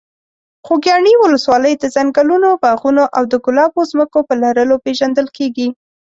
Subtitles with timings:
[0.65, 5.67] خوږیاڼي ولسوالۍ د ځنګلونو، باغونو او د ګلابو ځمکو په لرلو پېژندل کېږي.